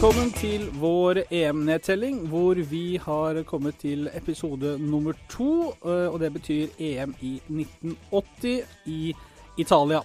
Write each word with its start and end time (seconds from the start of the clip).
Velkommen 0.00 0.30
til 0.32 0.62
vår 0.80 1.18
EM-nedtelling, 1.28 2.22
hvor 2.32 2.56
vi 2.70 2.96
har 2.96 3.36
kommet 3.44 3.76
til 3.82 4.06
episode 4.16 4.78
nummer 4.80 5.12
to. 5.28 5.74
eh, 5.84 6.06
Og 6.08 6.16
det 6.20 6.30
betyr 6.32 6.68
EM 6.80 7.12
i 7.20 7.34
1980 7.50 8.62
i 8.86 9.12
Italia. 9.58 10.00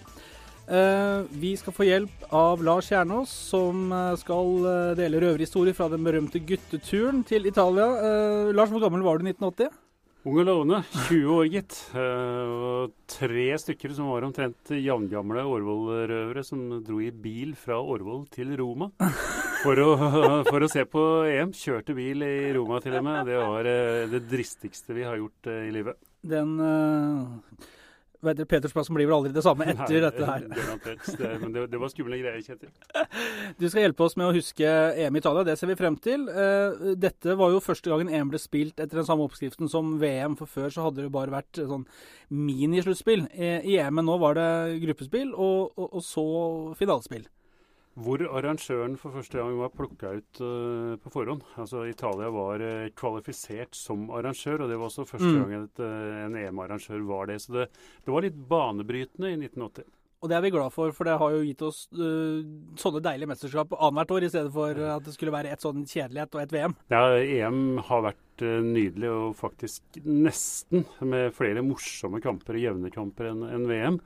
Eh, 0.67 1.23
Vi 1.31 1.55
skal 1.55 1.71
få 1.71 1.87
hjelp 1.87 2.27
av 2.29 2.61
Lars 2.61 2.89
Kjernås, 2.91 3.29
som 3.29 3.89
eh, 3.93 4.17
skal 4.19 4.67
dele 4.99 5.21
røverhistorier 5.23 5.73
fra 5.73 5.87
den 5.87 6.03
berømte 6.03 6.43
gutteturen 6.43 7.23
til 7.23 7.45
Italia. 7.45 8.51
Lars, 8.51 8.69
hvor 8.69 8.81
gammel 8.83 9.01
var 9.01 9.17
du 9.17 9.23
i 9.23 9.31
1980? 9.31 9.69
Ung 10.25 10.39
og 10.41 10.45
lovende. 10.45 10.83
20 11.07 11.31
år, 11.37 11.45
gitt. 11.53 11.79
Og 11.95 12.91
tre 13.07 13.47
stykker 13.61 13.93
som 13.95 14.09
var 14.11 14.23
omtrent 14.27 14.57
jevngamle 14.75 15.39
Årvoll-røvere 15.45 16.43
som 16.43 16.83
dro 16.83 16.99
i 16.99 17.11
bil 17.11 17.55
fra 17.55 17.79
Årvoll 17.79 18.25
til 18.33 18.57
Roma 18.59 18.89
for 19.65 19.81
å, 19.81 19.89
for 20.51 20.65
å 20.65 20.71
se 20.71 20.85
på 20.89 21.05
EM. 21.29 21.53
Kjørte 21.55 21.95
bil 21.97 22.25
i 22.25 22.35
Roma 22.55 22.81
til 22.83 22.97
og 22.99 23.07
med. 23.07 23.23
Det 23.29 23.39
var 23.41 23.71
eh, 23.71 24.03
det 24.11 24.25
dristigste 24.29 24.97
vi 24.97 25.07
har 25.07 25.17
gjort 25.21 25.49
eh, 25.51 25.65
i 25.69 25.73
livet. 25.73 25.97
Den 26.25 26.55
uh, 26.57 27.65
vet 28.25 28.39
dere, 28.39 28.49
Petersplassen 28.49 28.95
blir 28.97 29.05
vel 29.05 29.19
aldri 29.19 29.33
det 29.35 29.43
samme 29.45 29.67
etter 29.69 29.93
Nei, 29.93 30.01
dette 30.03 30.25
her. 30.27 30.45
garantert. 30.49 31.03
Det, 31.19 31.31
men 31.41 31.53
det, 31.53 31.65
det 31.73 31.81
var 31.81 31.91
skumle 31.93 32.17
greier, 32.21 32.41
Kjetil. 32.41 32.71
Du 33.59 33.67
skal 33.69 33.85
hjelpe 33.85 34.07
oss 34.07 34.17
med 34.19 34.29
å 34.29 34.33
huske 34.35 34.71
EM 35.05 35.17
i 35.17 35.21
Italia, 35.21 35.45
det 35.47 35.57
ser 35.59 35.69
vi 35.69 35.77
frem 35.79 35.97
til. 36.01 36.25
Eh, 36.31 36.95
Dette 36.99 37.37
var 37.37 37.53
jo 37.53 37.61
første 37.63 37.91
gangen 37.91 38.09
EM 38.09 38.33
ble 38.33 38.41
spilt 38.41 38.81
etter 38.81 39.01
den 39.01 39.07
samme 39.07 39.27
oppskriften 39.27 39.69
som 39.71 39.95
VM, 40.01 40.37
for 40.39 40.49
før 40.49 40.73
så 40.73 40.87
hadde 40.87 41.05
det 41.05 41.13
bare 41.13 41.33
vært 41.35 41.61
eh, 41.61 41.69
sånn 41.69 41.85
minisluttspill. 42.33 43.27
Eh, 43.33 43.61
I 43.61 43.79
EM 43.83 44.01
nå 44.05 44.17
var 44.21 44.39
det 44.39 44.49
gruppespill, 44.83 45.33
og, 45.37 45.75
og, 45.77 45.89
og 45.99 46.05
så 46.05 46.27
finalespill. 46.79 47.29
Hvor 47.95 48.19
arrangøren 48.27 48.97
for 48.99 49.15
første 49.15 49.39
gang 49.39 49.53
var 49.55 49.69
plukka 49.71 50.09
ut 50.17 50.39
uh, 50.43 50.95
på 50.99 51.11
forhånd. 51.13 51.45
Altså 51.55 51.85
Italia 51.87 52.27
var 52.35 52.59
uh, 52.59 52.89
kvalifisert 52.91 53.71
som 53.79 54.09
arrangør, 54.11 54.65
og 54.65 54.69
det 54.73 54.79
var 54.81 54.89
også 54.89 55.05
første 55.07 55.31
Mm. 55.31 55.37
gang 55.43 55.53
et, 55.63 55.79
uh, 55.79 56.25
en 56.25 56.35
EM-arrangør 56.35 57.05
var 57.07 57.27
det. 57.31 57.39
Så 57.45 57.53
det, 57.55 57.69
det 58.03 58.11
var 58.11 58.25
litt 58.27 58.35
banebrytende 58.49 59.31
i 59.31 59.37
1980. 59.39 59.85
Og 60.23 60.29
det 60.31 60.35
er 60.37 60.41
vi 60.41 60.49
glad 60.49 60.71
for, 60.73 60.91
for 60.95 61.05
det 61.05 61.19
har 61.21 61.31
jo 61.35 61.41
gitt 61.45 61.61
oss 61.61 61.83
eh, 61.93 62.39
sånne 62.81 63.01
deilige 63.03 63.29
mesterskap 63.29 63.75
annethvert 63.77 64.13
år, 64.15 64.23
i 64.25 64.29
stedet 64.31 64.53
for 64.55 64.79
at 64.95 65.05
det 65.05 65.13
skulle 65.13 65.33
være 65.35 65.51
et 65.53 65.61
sånn 65.61 65.83
kjedelighet 65.85 66.33
og 66.33 66.41
et 66.41 66.55
VM. 66.55 66.73
Ja, 66.89 67.01
EM 67.19 67.59
har 67.85 68.01
vært 68.07 68.41
eh, 68.41 68.55
nydelig, 68.65 69.11
og 69.11 69.35
faktisk 69.37 69.99
nesten 70.01 70.87
med 71.05 71.35
flere 71.35 71.61
morsomme 71.67 72.23
kamper 72.23 72.57
og 72.57 72.63
jevne 72.63 72.89
kamper 72.95 73.29
enn 73.35 73.43
enn 73.51 73.67
VM. 73.69 73.99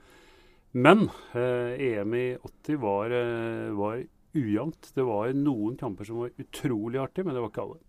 Men 0.72 1.08
eh, 1.34 1.74
EM 1.82 2.14
i 2.14 2.36
80 2.42 2.76
var, 2.78 3.10
eh, 3.10 3.70
var 3.74 4.04
ujevnt. 4.32 4.90
Det 4.94 5.02
var 5.02 5.32
noen 5.34 5.76
kamper 5.76 6.06
som 6.06 6.22
var 6.22 6.34
utrolig 6.38 7.00
artige, 7.02 7.26
men 7.26 7.34
det 7.34 7.42
var 7.42 7.50
ikke 7.50 7.64
alle. 7.64 7.80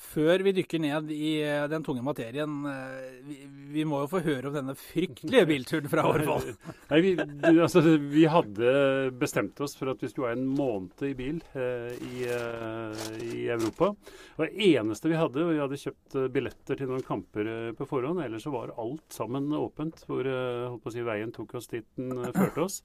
Før 0.00 0.40
vi 0.42 0.52
dykker 0.56 0.80
ned 0.80 1.10
i 1.12 1.34
eh, 1.44 1.66
den 1.70 1.84
tunge 1.84 2.02
materien, 2.02 2.54
eh, 2.66 3.20
vi, 3.26 3.36
vi 3.74 3.84
må 3.86 4.00
jo 4.02 4.08
få 4.10 4.22
høre 4.24 4.48
om 4.48 4.56
denne 4.56 4.74
fryktelige 4.78 5.46
bilturen 5.46 5.90
fra 5.92 6.06
Årvoll. 6.08 6.48
Nei, 6.88 7.00
vi, 7.04 7.12
altså, 7.52 7.82
vi 7.84 8.24
hadde 8.32 8.72
bestemt 9.20 9.60
oss 9.60 9.76
for 9.78 9.92
at 9.92 10.00
vi 10.02 10.08
skulle 10.10 10.32
ha 10.32 10.38
en 10.38 10.48
måned 10.48 11.04
i 11.06 11.12
bil 11.18 11.42
eh, 11.52 11.92
i, 12.00 12.24
eh, 12.32 13.04
i 13.28 13.44
Europa. 13.52 13.92
Det 14.40 14.50
eneste 14.70 15.12
vi 15.12 15.20
hadde, 15.20 15.44
og 15.44 15.52
vi 15.52 15.62
hadde 15.62 15.82
kjøpt 15.84 16.18
billetter 16.32 16.80
til 16.80 16.90
noen 16.90 17.06
kamper 17.06 17.52
eh, 17.52 17.72
på 17.76 17.88
forhånd. 17.92 18.24
Ellers 18.24 18.48
så 18.48 18.54
var 18.56 18.72
alt 18.80 19.04
sammen 19.14 19.52
åpent, 19.54 20.00
hvor 20.08 20.26
si, 20.90 21.04
veien 21.06 21.34
tok 21.36 21.58
oss 21.60 21.70
dit 21.70 21.86
den 22.00 22.24
førte 22.32 22.64
oss. 22.64 22.80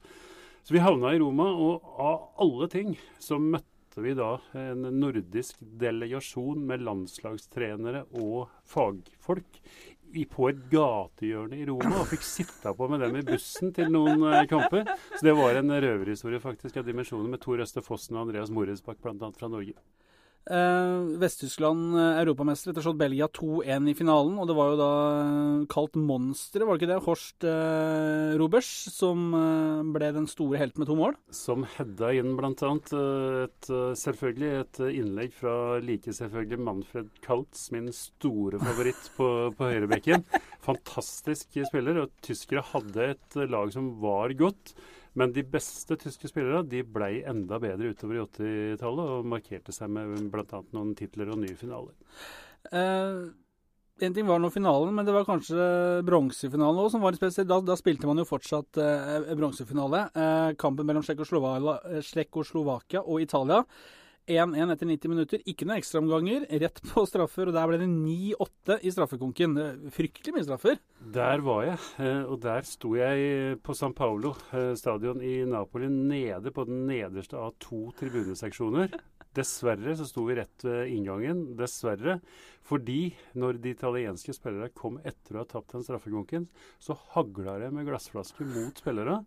Så 0.66 0.74
vi 0.74 0.82
havna 0.82 1.14
i 1.14 1.18
Roma, 1.22 1.48
og 1.48 1.96
av 2.02 2.44
alle 2.44 2.68
ting 2.70 2.92
så 3.22 3.40
møtte 3.40 3.75
vi 4.04 4.14
da 4.18 4.36
en 4.58 4.88
nordisk 5.00 5.60
delegasjon 5.80 6.64
med 6.68 6.84
landslagstrenere 6.84 8.04
og 8.20 8.50
fagfolk 8.68 9.60
på 10.30 10.48
et 10.48 10.60
gatehjørne 10.72 11.58
i 11.58 11.66
Roma 11.68 11.98
og 12.00 12.08
fikk 12.08 12.24
sitte 12.24 12.72
på 12.76 12.88
med 12.88 13.02
dem 13.04 13.18
i 13.18 13.24
bussen 13.26 13.72
til 13.76 13.90
noen 13.92 14.22
eh, 14.30 14.46
kamper. 14.48 14.86
Så 15.16 15.26
det 15.26 15.34
var 15.36 15.58
en 15.58 15.74
røverhistorie 15.74 16.40
faktisk 16.40 16.78
av 16.80 16.86
dimensjoner 16.86 17.28
med 17.32 17.42
Tor 17.42 17.60
Øste 17.64 17.82
Fossen 17.84 18.16
og 18.16 18.26
Andreas 18.26 18.52
Moresbakk 18.54 19.02
bl.a. 19.02 19.32
fra 19.36 19.50
Norge. 19.52 19.76
Eh, 20.46 21.18
Vest-Tyskland 21.18 21.96
eh, 21.98 22.18
europamester 22.20 22.70
etter 22.70 22.84
slått 22.84 23.00
Belgia 23.00 23.26
2-1 23.34 23.90
i 23.90 23.94
finalen. 23.98 24.36
Og 24.38 24.46
det 24.46 24.54
var 24.54 24.70
jo 24.70 24.78
da 24.78 24.90
eh, 25.18 25.64
kalt 25.72 25.96
monsteret, 25.98 26.66
var 26.66 26.76
det 26.76 26.84
ikke 26.84 26.92
det? 26.92 26.98
Horst 27.06 27.46
eh, 27.50 28.36
Robers, 28.38 28.70
som 28.94 29.24
ble 29.94 30.12
den 30.14 30.28
store 30.30 30.60
helten 30.60 30.82
med 30.82 30.90
to 30.90 30.98
mål. 30.98 31.16
Som 31.34 31.66
hedda 31.76 32.12
inn 32.14 32.36
bl.a. 32.38 32.52
Et, 33.46 33.70
selvfølgelig 33.98 34.52
et 34.60 34.82
innlegg 34.86 35.34
fra 35.34 35.56
like 35.82 36.14
selvfølgelig 36.14 36.62
Manfred 36.68 37.10
Kautz, 37.24 37.68
min 37.74 37.90
store 37.94 38.60
favoritt 38.62 39.10
på, 39.16 39.30
på 39.56 39.72
høyrebekken. 39.72 40.22
Fantastisk 40.66 41.58
spiller. 41.66 42.04
Og 42.04 42.14
tyskere 42.24 42.64
hadde 42.70 43.10
et 43.16 43.40
lag 43.50 43.74
som 43.74 43.96
var 44.02 44.34
godt. 44.38 44.76
Men 45.16 45.32
de 45.32 45.44
beste 45.48 45.96
tyske 46.00 46.28
spillerne 46.28 46.66
de 46.68 46.82
ble 46.84 47.22
enda 47.28 47.58
bedre 47.62 47.94
utover 47.94 48.18
i 48.18 48.22
80-tallet 48.26 49.14
og 49.16 49.32
markerte 49.32 49.72
seg 49.72 49.90
med 49.92 50.28
bl.a. 50.32 50.60
noen 50.76 50.92
titler 50.98 51.32
og 51.32 51.40
nye 51.40 51.56
finaler. 51.56 51.96
Eh, 52.68 53.22
en 54.04 54.12
ting 54.12 54.26
var 54.28 54.42
nå 54.42 54.50
finalen, 54.52 54.92
men 54.92 55.06
det 55.08 55.14
var 55.16 55.24
kanskje 55.24 56.02
bronsefinalen 56.04 56.82
òg 56.82 56.90
som 56.92 57.04
var 57.04 57.16
spesiell. 57.16 57.48
Da, 57.48 57.62
da, 57.64 57.78
spilte 57.80 58.08
man 58.08 58.20
jo 58.20 58.26
fortsatt 58.28 58.76
eh, 58.82 59.30
bronsefinale. 59.38 60.02
Eh, 60.12 60.50
kampen 60.60 60.88
mellom 60.88 61.04
Tsjekkoslovakia 61.06 63.00
og 63.00 63.24
Italia. 63.24 63.62
1-1 64.26 64.72
etter 64.74 64.90
90 64.90 65.12
minutter. 65.12 65.42
Ikke 65.46 65.66
noen 65.66 65.80
ekstraomganger. 65.80 66.46
Rett 66.62 66.80
på 66.90 67.04
straffer, 67.08 67.50
og 67.50 67.56
der 67.56 67.70
ble 67.70 67.80
det 67.82 67.88
9-8 67.90 68.78
i 68.82 68.92
straffekonken. 68.94 69.58
Fryktelig 69.94 70.34
mye 70.36 70.46
straffer. 70.46 70.80
Der 71.16 71.42
var 71.46 71.66
jeg, 71.68 71.80
eh, 72.02 72.22
og 72.26 72.40
der 72.42 72.66
sto 72.66 72.94
jeg 72.98 73.58
på 73.62 73.76
San 73.76 73.94
Paolo 73.96 74.34
eh, 74.50 74.72
stadion 74.78 75.22
i 75.22 75.38
Napoli, 75.46 75.90
nede 75.92 76.52
på 76.54 76.66
den 76.68 76.86
nederste 76.90 77.38
av 77.38 77.54
to 77.62 77.90
tribuneseksjoner. 78.00 78.96
Dessverre 79.36 79.94
så 79.98 80.06
sto 80.08 80.24
vi 80.26 80.36
rett 80.38 80.64
ved 80.64 80.92
inngangen. 80.94 81.42
Dessverre. 81.58 82.18
Fordi 82.66 83.12
når 83.38 83.60
de 83.62 83.74
italienske 83.76 84.34
spillere 84.34 84.72
kom 84.74 84.96
etter 85.06 85.36
å 85.36 85.44
ha 85.44 85.48
tapt 85.50 85.76
den 85.76 85.84
straffekonken, 85.86 86.48
så 86.82 86.96
hagla 87.12 87.58
det 87.62 87.68
med 87.74 87.86
glassflasker 87.86 88.48
mot 88.48 88.82
spillere. 88.82 89.20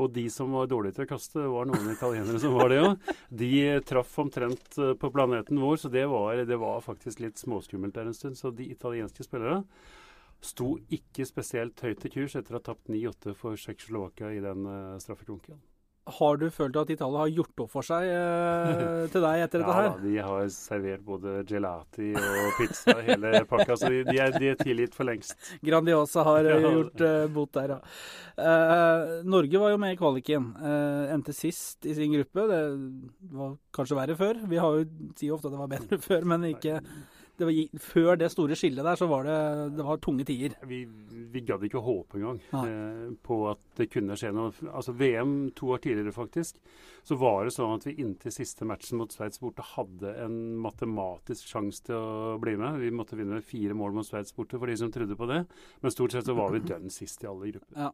Og 0.00 0.14
de 0.16 0.24
som 0.32 0.54
var 0.56 0.70
dårlige 0.70 0.98
til 0.98 1.06
å 1.06 1.10
kaste, 1.10 1.42
det 1.42 1.52
var 1.52 1.68
noen 1.68 1.92
italienere 1.92 2.40
som 2.40 2.56
var 2.56 2.72
det 2.72 2.80
òg, 2.84 3.12
de 3.42 3.52
traff 3.88 4.16
omtrent 4.22 4.80
eh, 4.80 4.94
på 4.96 5.12
planeten 5.12 5.60
vår. 5.60 5.76
Så 5.82 5.92
det 5.92 6.06
var, 6.12 6.40
det 6.48 6.60
var 6.62 6.84
faktisk 6.84 7.24
litt 7.24 7.40
småskummelt 7.42 7.96
der 7.96 8.08
en 8.08 8.16
stund. 8.16 8.40
Så 8.40 8.54
de 8.54 8.70
italienske 8.72 9.26
spillere 9.26 9.62
sto 10.44 10.74
ikke 10.92 11.26
spesielt 11.28 11.80
høyt 11.84 12.00
til 12.02 12.12
kurs 12.18 12.36
etter 12.38 12.56
å 12.56 12.60
ha 12.60 12.66
tapt 12.70 12.92
9-8 12.92 13.36
for 13.36 13.60
Tsjekkoslovakia 13.60 14.34
i 14.36 14.44
den 14.44 14.68
uh, 14.68 15.00
straffekonken. 15.02 15.60
Har 16.06 16.36
du 16.38 16.44
følt 16.54 16.76
at 16.78 16.90
Italia 16.94 17.24
har 17.24 17.30
gjort 17.34 17.62
opp 17.64 17.72
for 17.72 17.86
seg 17.86 18.04
eh, 18.06 19.06
til 19.10 19.24
deg 19.24 19.40
etter 19.42 19.58
dette 19.62 19.74
her? 19.74 19.88
Ja, 19.88 19.94
de 20.04 20.12
har 20.28 20.50
servert 20.54 21.02
både 21.06 21.40
gelati 21.48 22.12
og 22.14 22.60
pizza, 22.60 22.94
hele 23.08 23.42
pakka. 23.50 23.74
Så 23.80 23.90
de, 23.90 24.04
de, 24.06 24.20
er, 24.22 24.30
de 24.36 24.52
er, 24.52 24.60
tilgitt 24.60 24.94
for 24.94 25.08
lengst. 25.08 25.34
Grandiosa 25.66 26.22
har 26.28 26.46
ja. 26.52 26.60
gjort 26.62 27.02
eh, 27.02 27.26
bot 27.34 27.50
der, 27.58 27.74
ja. 27.74 27.80
Eh, 28.36 29.16
Norge 29.26 29.64
var 29.64 29.74
jo 29.74 29.82
med 29.82 29.96
i 29.96 29.98
kvaliken. 29.98 30.48
Uh, 30.60 31.10
endte 31.16 31.34
sist 31.34 31.86
i 31.90 31.96
sin 31.98 32.14
gruppe. 32.14 32.46
Det 32.52 32.62
var 33.34 33.58
kanskje 33.74 33.98
verre 33.98 34.18
før. 34.18 34.40
Vi 34.46 34.62
har 34.62 34.78
jo 34.78 34.86
sier 35.18 35.34
ofte 35.34 35.50
at 35.50 35.56
det 35.56 35.62
var 35.64 35.74
bedre 35.74 36.00
før, 36.06 36.30
men 36.34 36.46
ikke 36.52 36.78
det 37.38 37.46
var, 37.48 37.80
før 37.82 38.18
det 38.20 38.28
store 38.32 38.56
skillet 38.58 38.84
der, 38.86 38.98
så 38.98 39.08
var 39.10 39.26
det, 39.26 39.36
det 39.76 39.84
var 39.86 40.00
tunge 40.02 40.24
tider. 40.28 40.54
Vi, 40.68 40.82
vi 41.32 41.42
gadd 41.46 41.66
ikke 41.66 41.82
håpe 41.84 42.18
engang 42.18 42.40
eh, 42.62 43.10
på 43.26 43.38
at 43.50 43.60
det 43.78 43.88
kunne 43.92 44.16
skje 44.18 44.32
noe. 44.36 44.52
Altså 44.70 44.94
VM 44.96 45.34
to 45.56 45.72
år 45.74 45.82
tidligere, 45.84 46.14
faktisk, 46.16 46.60
så 47.06 47.18
var 47.20 47.44
det 47.46 47.54
sånn 47.56 47.76
at 47.76 47.86
vi 47.88 47.96
inntil 48.02 48.34
siste 48.34 48.68
matchen 48.68 49.00
mot 49.00 49.12
Sveits 49.12 49.42
borte 49.42 49.64
hadde 49.74 50.14
en 50.24 50.38
matematisk 50.64 51.52
sjanse 51.52 51.84
til 51.90 51.98
å 51.98 52.38
bli 52.42 52.56
med. 52.60 52.80
Vi 52.82 52.94
måtte 52.94 53.18
vinne 53.18 53.42
fire 53.44 53.76
mål 53.76 53.98
mot 53.98 54.08
Sveits 54.08 54.34
borte 54.36 54.60
for 54.60 54.70
de 54.70 54.78
som 54.80 54.92
trodde 54.94 55.18
på 55.18 55.30
det. 55.30 55.44
Men 55.82 55.94
stort 55.94 56.16
sett 56.16 56.28
så 56.28 56.36
var 56.38 56.56
vi 56.56 56.64
dønn 56.64 56.90
sist 56.92 57.24
i 57.24 57.30
alle 57.30 57.52
grupper. 57.52 57.86
Ja. 57.86 57.92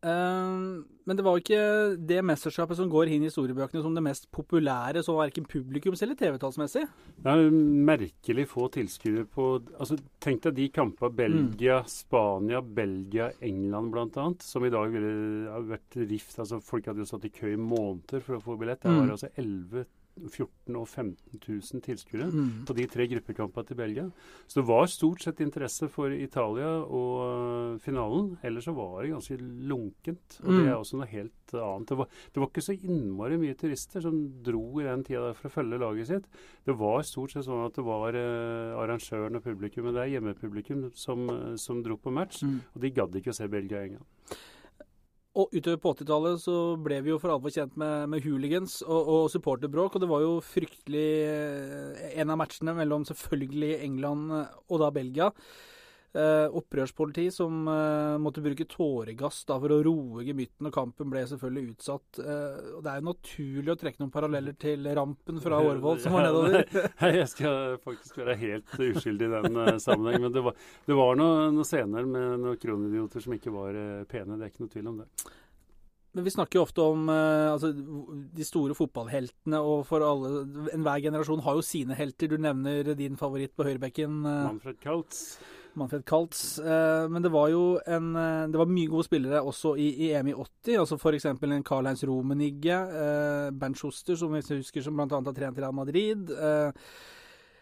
Uh, 0.00 0.80
men 1.04 1.18
det 1.18 1.24
var 1.26 1.36
jo 1.36 1.42
ikke 1.42 1.96
det 2.08 2.20
mesterskapet 2.24 2.78
som 2.78 2.88
går 2.88 3.10
inn 3.10 3.24
i 3.24 3.28
historiebøkene 3.28 3.82
som 3.84 3.96
det 3.96 4.04
mest 4.04 4.28
populære, 4.32 5.02
så 5.04 5.16
verken 5.18 5.48
publikums- 5.48 6.00
eller 6.06 6.16
TV-tallsmessig. 6.16 6.86
Det 7.20 7.34
er 7.34 7.52
merkelig 7.90 8.46
få 8.48 8.70
tilskuere 8.72 9.26
på 9.28 9.48
altså, 9.76 9.98
Tenk 10.20 10.44
deg 10.46 10.56
de 10.56 10.68
kampene 10.72 11.16
Belgia, 11.16 11.80
mm. 11.82 11.90
Spania, 11.90 12.60
Belgia, 12.62 13.30
England 13.44 13.92
bl.a., 13.92 14.26
som 14.44 14.64
i 14.64 14.72
dag 14.72 14.92
ville 14.92 15.50
ha 15.52 15.60
vært 15.68 16.00
rift. 16.00 16.38
altså 16.38 16.60
Folk 16.64 16.88
hadde 16.88 17.04
jo 17.04 17.08
stått 17.10 17.28
i 17.28 17.34
kø 17.34 17.52
i 17.52 17.60
måneder 17.60 18.24
for 18.24 18.38
å 18.38 18.44
få 18.44 18.56
billett. 18.60 18.80
Det 18.84 18.92
var 18.92 19.08
mm. 19.08 19.14
altså 19.16 19.32
11 19.34 19.88
14 20.28 20.76
og 20.78 20.86
15 20.88 21.40
000 21.40 21.82
tilskuere 21.84 22.28
mm. 22.30 22.48
på 22.68 22.76
de 22.76 22.86
tre 22.90 23.06
gruppekampene 23.10 23.68
til 23.68 23.78
Belgia. 23.78 24.06
Så 24.46 24.60
det 24.60 24.66
var 24.68 24.90
stort 24.90 25.24
sett 25.24 25.42
interesse 25.44 25.88
for 25.92 26.12
Italia 26.14 26.70
og 26.82 27.14
uh, 27.22 27.80
finalen. 27.82 28.34
Ellers 28.46 28.68
så 28.68 28.74
var 28.76 29.00
det 29.02 29.12
ganske 29.14 29.38
lunkent. 29.40 30.38
Og 30.44 30.52
mm. 30.52 30.58
det 30.58 30.66
er 30.66 30.76
også 30.76 31.00
noe 31.00 31.10
helt 31.10 31.56
annet. 31.56 31.88
Det 31.90 31.98
var, 32.02 32.20
det 32.30 32.42
var, 32.42 32.50
ikke 32.50 32.66
så 32.68 32.76
innmari 32.76 33.40
mye 33.40 33.58
turister 33.58 34.04
som 34.04 34.20
dro 34.46 34.64
i 34.82 34.86
den 34.86 35.04
tida 35.06 35.32
for 35.38 35.50
å 35.50 35.54
følge 35.56 35.82
laget 35.82 36.12
sitt. 36.12 36.30
Det 36.66 36.76
var 36.78 37.02
stort 37.06 37.34
sett 37.34 37.48
sånn 37.48 37.66
at 37.66 37.76
det 37.78 37.86
var 37.86 38.16
uh, 38.16 38.78
arrangøren 38.84 39.40
og 39.40 39.44
publikummet 39.46 39.98
der, 39.98 40.12
hjemmepublikum, 40.14 40.88
som, 40.98 41.26
uh, 41.30 41.52
som 41.60 41.84
dro 41.86 41.98
på 42.00 42.14
match. 42.14 42.44
Mm. 42.46 42.60
Og 42.74 42.84
de 42.84 42.94
gadd 43.00 43.20
ikke 43.20 43.34
å 43.34 43.40
se 43.40 43.50
Belgia 43.50 43.84
en 43.86 43.98
gang. 43.98 44.08
Og 45.38 45.52
utover 45.54 45.78
på 45.78 45.92
80-tallet 45.94 46.40
så 46.42 46.54
ble 46.82 46.96
vi 47.04 47.12
jo 47.12 47.18
for 47.22 47.30
alvor 47.30 47.52
kjent 47.54 47.76
med, 47.78 48.08
med 48.10 48.24
hooligans 48.24 48.80
og, 48.82 49.10
og 49.14 49.28
supporterbråk. 49.30 49.94
Og 49.94 50.02
det 50.02 50.08
var 50.10 50.24
jo 50.24 50.32
fryktelig 50.42 51.08
eh, 51.30 52.08
En 52.18 52.34
av 52.34 52.40
matchene 52.40 52.74
mellom 52.74 53.06
selvfølgelig 53.06 53.76
England 53.86 54.32
og 54.34 54.80
da 54.82 54.90
Belgia. 54.94 55.30
Eh, 56.10 56.48
opprørspoliti 56.58 57.28
som 57.30 57.68
eh, 57.70 58.16
måtte 58.18 58.42
bruke 58.42 58.64
tåregass 58.66 59.44
da, 59.46 59.60
for 59.62 59.70
å 59.70 59.76
roe 59.86 60.24
gemytten, 60.26 60.66
og 60.66 60.72
kampen 60.74 61.06
ble 61.12 61.20
selvfølgelig 61.30 61.76
utsatt. 61.76 62.18
Eh, 62.18 62.56
og 62.74 62.80
Det 62.82 62.90
er 62.90 62.96
jo 62.98 63.06
naturlig 63.06 63.70
å 63.70 63.76
trekke 63.78 64.02
noen 64.02 64.10
paralleller 64.16 64.56
til 64.58 64.88
rampen 64.98 65.38
fra 65.44 65.60
Årvoll 65.62 66.00
som 66.02 66.16
var 66.16 66.26
nedover. 66.26 66.66
Jeg 67.20 67.28
skal 67.30 67.76
faktisk 67.84 68.18
være 68.18 68.34
helt 68.40 68.74
uskyldig 68.74 69.28
i 69.28 69.36
den 69.36 69.78
sammenheng, 69.78 70.24
men 70.24 70.34
det 70.34 70.42
var, 70.48 70.58
det 70.88 70.96
var 70.98 71.20
noen 71.20 71.54
noe 71.54 71.68
scener 71.68 72.10
med 72.10 72.42
noen 72.42 72.58
kronidioter 72.58 73.22
som 73.22 73.38
ikke 73.38 73.54
var 73.54 73.78
pene. 74.10 74.34
Det 74.34 74.48
er 74.48 74.50
ikke 74.50 74.64
noe 74.64 74.74
tvil 74.74 74.90
om 74.90 74.98
det. 75.04 75.08
Men 76.18 76.26
vi 76.26 76.34
snakker 76.34 76.58
jo 76.58 76.64
ofte 76.66 76.82
om 76.90 77.06
altså, 77.06 77.70
de 77.70 78.42
store 78.42 78.74
fotballheltene, 78.74 79.62
og 79.62 79.86
for 79.86 80.02
alle 80.02 80.42
Enhver 80.74 81.06
generasjon 81.06 81.46
har 81.46 81.54
jo 81.54 81.62
sine 81.62 81.94
helter. 81.94 82.34
Du 82.34 82.42
nevner 82.42 82.96
din 82.98 83.14
favoritt 83.20 83.54
på 83.54 83.70
høyrebekken. 83.70 84.24
Manfred 84.26 84.82
Kautz. 84.82 85.38
Manfred 85.78 86.04
Kaltz. 86.08 86.58
Eh, 86.58 87.08
men 87.08 87.22
det 87.22 87.32
var 87.32 87.50
jo 87.52 87.64
en, 87.86 88.10
eh, 88.16 88.48
det 88.50 88.58
var 88.60 88.70
mye 88.70 88.90
gode 88.90 89.06
spillere 89.06 89.42
også 89.44 89.76
i, 89.78 89.90
i 90.06 90.10
EM 90.16 90.32
i 90.32 90.34
80. 90.34 90.80
altså 90.82 90.98
F.eks. 90.98 91.28
en 91.30 91.64
Karl-Heinz 91.66 92.04
Romenigge, 92.08 92.76
eh, 93.04 93.48
Bernt 93.54 93.78
Schuster, 93.78 94.18
som 94.18 94.34
vi 94.34 94.42
husker 94.42 94.84
som 94.84 94.98
bl.a. 94.98 95.08
har 95.08 95.36
trent 95.36 95.58
i 95.58 95.64
Real 95.64 95.76
Madrid. 95.76 96.34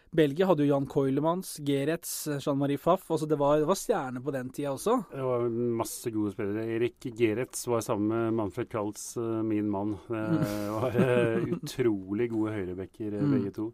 Belgia 0.08 0.46
hadde 0.48 0.64
jo 0.64 0.70
Jan 0.70 0.86
Coilemans, 0.88 1.58
Geretz, 1.68 2.12
Jean-Marie 2.40 2.80
Pfaff. 2.80 3.10
Altså 3.12 3.26
det 3.28 3.36
var, 3.36 3.58
det 3.60 3.68
var 3.68 3.76
stjerner 3.76 4.24
på 4.24 4.32
den 4.32 4.48
tida 4.56 4.72
også. 4.72 4.94
Det 5.12 5.26
var 5.26 5.44
masse 5.82 6.12
gode 6.14 6.32
spillere. 6.32 6.64
Erik 6.78 7.10
Geretz 7.18 7.66
var 7.68 7.84
sammen 7.84 8.08
med 8.08 8.38
Manfred 8.40 8.70
Kaltz, 8.72 9.10
min 9.44 9.68
mann. 9.68 9.98
Det 10.08 10.72
var 10.72 10.96
utrolig 11.58 12.30
gode 12.32 12.56
høyrebekker, 12.56 13.18
mm. 13.20 13.34
begge 13.36 13.52
to. 13.58 13.72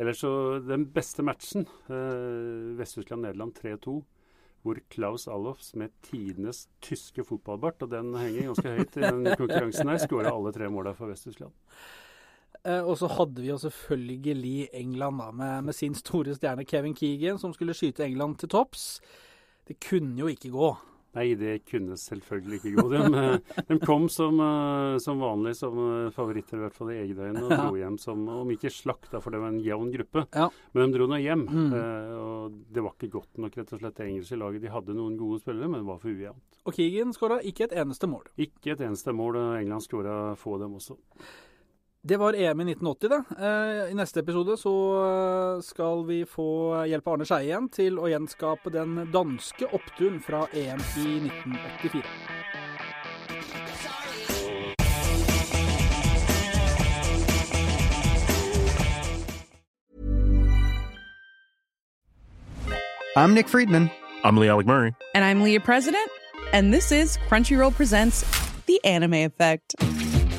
Ellers 0.00 0.22
så 0.22 0.58
Den 0.64 0.86
beste 0.92 1.22
matchen, 1.22 1.66
eh, 1.88 2.76
Vest-Tyskland-Nederland 2.78 3.54
3-2, 3.58 3.98
hvor 4.62 4.78
Klaus 4.88 5.26
Allofs 5.28 5.74
med 5.74 5.90
tidenes 6.02 6.68
tyske 6.80 7.24
fotballbart, 7.24 7.82
og 7.82 7.90
den 7.90 8.14
henger 8.14 8.52
ganske 8.52 8.76
høyt 8.76 8.96
i 8.96 9.02
den 9.02 9.26
konkurransen 9.36 9.90
her, 9.90 9.98
skåra 9.98 10.32
alle 10.32 10.52
tre 10.54 10.70
måla 10.70 10.94
for 10.96 11.12
Vest-Tyskland. 11.12 11.52
Eh, 12.64 12.80
og 12.80 12.94
så 12.98 13.10
hadde 13.10 13.42
vi 13.42 13.50
jo 13.50 13.58
selvfølgelig 13.58 14.68
England 14.72 15.18
da, 15.18 15.30
med, 15.30 15.62
med, 15.66 15.74
sin 15.74 15.94
store 15.98 16.34
stjerne 16.34 16.64
Kevin 16.64 16.94
Keegan, 16.94 17.38
som 17.38 17.52
skulle 17.52 17.74
skyte 17.74 18.06
England 18.06 18.38
til 18.38 18.48
topps. 18.48 19.00
Det 19.68 19.80
kunne 19.82 20.18
jo 20.18 20.30
ikke 20.30 20.50
gå. 20.54 20.70
Nei, 21.12 21.34
det 21.36 21.58
kunne 21.68 21.96
selvfølgelig 22.00 22.58
ikke 22.58 22.72
gå. 22.78 22.84
De, 22.92 23.00
eh, 23.20 23.64
de 23.68 23.76
kom 23.82 24.06
som, 24.12 24.38
eh, 24.40 24.96
som 25.04 25.20
vanlig 25.20 25.52
som 25.58 25.76
eh, 25.82 26.12
favoritter, 26.14 26.56
i 26.56 26.64
hvert 26.64 26.78
fall 26.78 26.92
i 26.94 27.00
eget 27.02 27.20
øyne, 27.20 27.42
og 27.44 27.52
dro 27.52 27.76
hjem 27.76 27.98
som 28.00 28.22
Om 28.32 28.54
ikke 28.54 28.72
slakta, 28.72 29.20
for 29.20 29.34
det 29.34 29.42
var 29.42 29.52
en 29.52 29.60
jevn 29.60 29.92
gruppe. 29.92 30.24
Ja. 30.32 30.48
Men 30.72 30.88
de 30.88 30.96
dro 30.98 31.10
nå 31.10 31.20
hjem. 31.20 31.44
Mm. 31.52 31.72
og 32.16 32.58
det 32.72 32.82
var 32.84 32.94
ikke 32.96 33.12
godt 33.12 33.38
nok, 33.42 33.56
rett 33.58 33.72
og 33.74 33.82
slett, 33.82 33.96
det 33.98 34.08
engelske 34.08 34.38
laget. 34.40 34.64
De 34.64 34.72
hadde 34.72 34.96
noen 34.96 35.18
gode 35.20 35.42
spillere, 35.42 35.68
men 35.68 35.82
det 35.82 35.90
var 35.90 36.00
for 36.00 36.12
ujevnt. 36.12 36.60
Og 36.64 36.76
Keegan 36.76 37.12
skåra 37.16 37.40
ikke 37.44 37.66
et 37.68 37.76
eneste 37.82 38.08
mål. 38.08 38.28
Ikke 38.40 38.72
et 38.72 38.84
eneste 38.84 39.12
mål. 39.16 39.40
England 39.58 39.84
skåra 39.84 40.16
få 40.38 40.56
dem 40.62 40.78
også. 40.78 40.96
Det 42.04 42.16
var 42.16 42.32
EM 42.32 42.60
i 42.60 42.64
1980, 42.64 43.08
det. 43.08 43.24
Eh, 43.38 43.90
I 43.90 43.94
neste 43.94 44.20
episode 44.20 44.56
så 44.56 44.72
eh, 45.02 45.60
skal 45.62 46.06
vi 46.06 46.24
få 46.26 46.82
hjelp 46.90 47.06
av 47.06 47.14
Arne 47.14 47.26
Skeie 47.28 47.46
igjen 47.46 47.68
til 47.70 48.00
å 48.02 48.08
gjenskape 48.10 48.72
den 48.74 48.96
danske 49.14 49.68
oppturen 49.70 50.18
fra 50.18 50.48
EM 50.50 50.82
i 50.98 51.20
1984. 51.30 52.02
I'm 63.14 63.34
Nick 63.34 63.46
Friedman. 63.46 63.92
I'm 64.24 64.36
Lee 64.36 64.48
Alec 64.48 64.66
Murray. 64.66 64.90
And 65.14 65.24
I'm 65.24 65.44
Leah 65.44 65.62
President, 65.62 66.10
and 66.52 66.74
this 66.74 66.90
is 66.90 67.16
Crunchyroll 67.28 67.70
Presents 67.72 68.24
The 68.66 68.80
Anime 68.84 69.22
Effect. 69.22 69.76